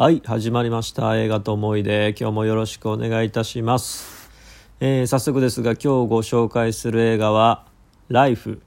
[0.00, 1.16] はい始まりました。
[1.16, 2.14] 映画と思い出。
[2.16, 4.30] 今日もよろしくお願いいたします、
[4.78, 7.66] えー、早速ですが今日ご紹介する映画は
[8.06, 8.62] 「ライフ」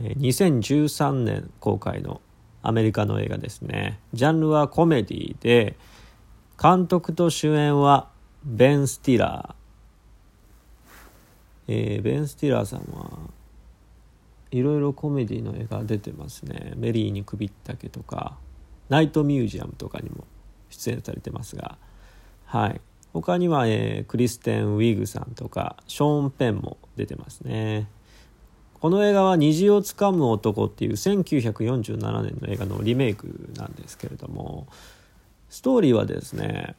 [0.00, 2.22] えー、2013年公開の
[2.62, 4.00] アメリカの映画ですね。
[4.14, 5.76] ジャンルはコメディで
[6.58, 8.08] 監督と主演は
[8.46, 13.10] ベン・スティラー、えー、ベン・スティラーさんは
[14.52, 18.38] いろいろコメディの映画出てますね「メリーに首ったけ」とか。
[18.88, 20.24] ナイトミュージアムとかにも
[20.70, 21.78] 出演されてますが、
[22.46, 22.80] はい、
[23.12, 27.88] 他には、えー、クリステン・ウィグさんとかショーン・ペンも出てますね。
[28.80, 34.68] この映画は「虹をつかむ男」っていう1947年の映画のリメイクなんですけれども
[35.50, 36.76] ストーリーはですね、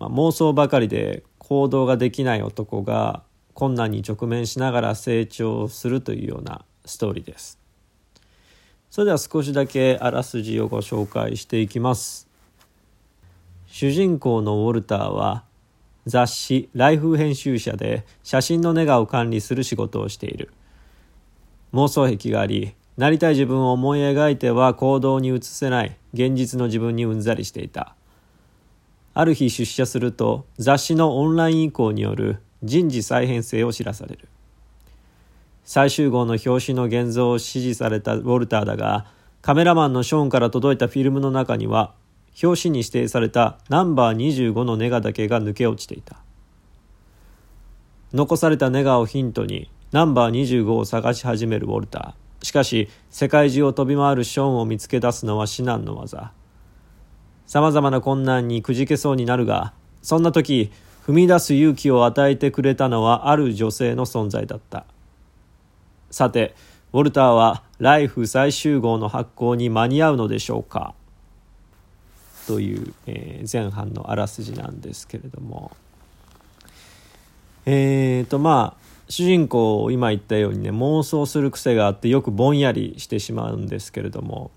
[0.00, 3.22] まあ、妄想ばかりで行動ができない男が
[3.54, 7.57] 困難に直面しながら成長するというようなストーリーです。
[8.90, 12.26] それでは少しだけあらすじをご紹介していきます。
[13.66, 15.44] 主人公のウォルターは
[16.06, 20.50] 雑誌「ライフ編集者」で写真のネガを管理する仕事をしている。
[21.74, 27.94] 妄想癖がありなりたい自分を思い描いては行動に移せない現実の自分にうんざりしていた。
[29.14, 34.27] ある日出社すると雑誌のオンライン移行による人事再編成を知らされる。
[35.68, 39.04] 最終号の表紙の現像を指示されたウォルターだが
[39.42, 41.92] カメラマンのショーンから届いたフィルムの中には
[42.42, 46.22] 表紙に指定されたナンバー25のネガだけが抜け落ちていた。
[48.14, 52.46] 残されたネガをヒントにナンバー25を探し始めるウォルター。
[52.46, 56.18] しかし世界中を飛び回るショーンを見つけ出すのは至難の業。
[57.46, 60.72] さまざまな困難にくじけそうになるがそんな時
[61.06, 64.86] 踏み出す勇気を与えてくれたのはある女性の存在だった。
[66.10, 66.54] さて
[66.92, 70.94] ウォルターはライフ最終号の発行に間に合うのでしょうか？
[72.46, 75.70] という、えー、前半のあらすじなんですけれども。
[77.66, 84.50] えーとまあ主人公今言ったようにね妄想する癖があってよくぼんやりしてしまうんですけれども。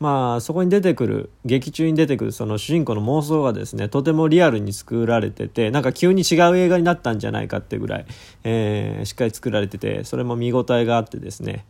[0.00, 8.06] まあそこに出てくる劇中に出てくるその主人公の妄想がですねとてもリアルに作られててなんか急に違う映画になったんじゃないかってぐらい、
[8.42, 11.66] えー、しっかり作られててそれも見応えがあってですね。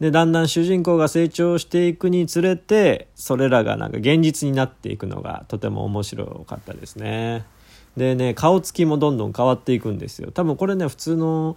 [0.00, 7.44] でだんだん主人公が成長していくにつれてそれらがなんか現実になっていくのがとても面白かったですね。
[7.98, 10.32] でね顔つきもどんどん変わっていくんですよ。
[10.32, 11.56] 多分これね普通の、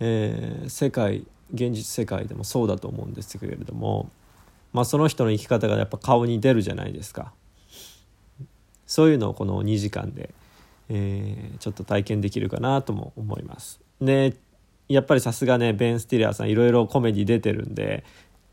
[0.00, 1.24] えー、世界
[1.54, 4.10] 現実世界でもそうだと思うんですけれども
[4.72, 7.32] まあ、その人の生き方がやっぱ顔に出るじゃないですか。
[8.86, 10.34] そういうのをこの2時間で、
[10.88, 13.80] えー、ちょっと体験できるかなとも思います。
[14.00, 14.34] で
[14.88, 18.04] やっぱりさすがねベン・スティラーさんいろいろコメディ出てるんで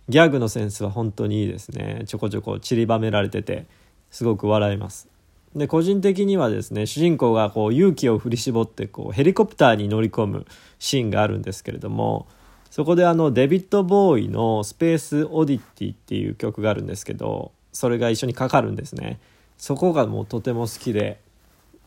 [0.08, 2.04] ギャグのセンスは本当にいいですね。
[2.06, 3.66] ちょこちょこ散りばめられてて
[4.12, 5.10] すごく笑います。
[5.56, 10.46] で個人的にはですね主人公がこう勇気を振り絞ってこうヘリコプターに乗り込む
[10.78, 12.28] シーンがあるんですけれども
[12.70, 19.20] そこであのデビッド・ボーイの「スペース・オディティ」っていう曲があるんですけどそれが一緒にかかるんですね。
[19.58, 21.20] そこがもうとても好きで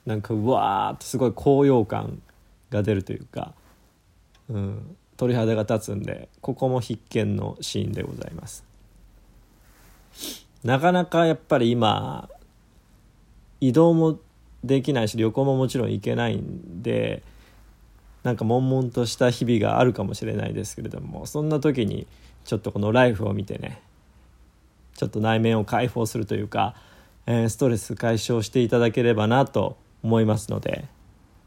[0.04, 2.20] なんかうわーってすごい高揚感
[2.70, 3.54] が出るというか、
[4.48, 8.64] うん、鳥肌が立つんでここも必見のシーンでございます。
[10.64, 12.28] なかなかやっぱり今
[13.60, 14.18] 移動も
[14.62, 17.22] できないし旅行ももちろん行けないんで
[18.22, 22.06] なんか悶々とした日々があるかもしれないですけれどもそんな時に
[22.44, 23.82] ちょっとこのライフを見てね
[24.94, 26.74] ちょっと内面を解放するというか、
[27.26, 30.84] えー、ストレス解消していただければなと思いますので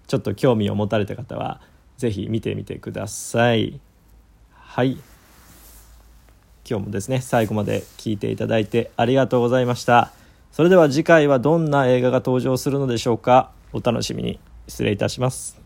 [0.08, 1.62] ちょっと興味を持たれた方は
[1.98, 3.80] 是非見てみてください。
[4.52, 4.98] はい。
[6.70, 10.12] 今日もですね最後まで聞いていただいてありがとうございました。
[10.52, 13.52] それでは次回はどんな映画が登場するのでしょうか？
[13.72, 14.40] お楽しみに。
[14.68, 15.65] 失礼いたします。